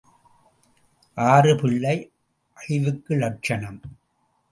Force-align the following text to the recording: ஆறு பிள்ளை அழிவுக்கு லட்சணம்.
ஆறு 1.17 1.55
பிள்ளை 1.55 2.11
அழிவுக்கு 2.57 3.15
லட்சணம். 3.15 3.81